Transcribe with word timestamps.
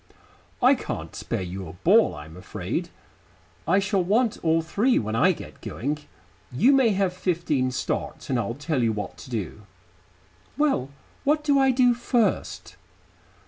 "I 0.63 0.73
can't 0.73 1.15
spare 1.15 1.43
you 1.43 1.67
a 1.67 1.73
ball, 1.73 2.15
I'm 2.15 2.35
afraid. 2.35 2.89
I 3.67 3.77
shall 3.77 4.01
want 4.03 4.39
all 4.43 4.63
three 4.63 4.97
when 4.97 5.15
I 5.15 5.31
get 5.31 5.61
going. 5.61 5.99
You 6.51 6.71
may 6.73 6.89
have 6.89 7.13
fifteen 7.13 7.69
start, 7.69 8.27
and 8.27 8.39
I'll 8.39 8.55
tell 8.55 8.81
you 8.81 8.93
what 8.93 9.15
to 9.17 9.29
do." 9.29 9.61
"Well, 10.57 10.89
what 11.23 11.43
do 11.43 11.59
I 11.59 11.69
do 11.69 11.93
first?" 11.93 12.77